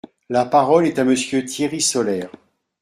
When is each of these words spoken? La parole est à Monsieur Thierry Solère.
La 0.29 0.45
parole 0.47 0.87
est 0.87 0.97
à 0.97 1.03
Monsieur 1.03 1.45
Thierry 1.45 1.79
Solère. 1.79 2.31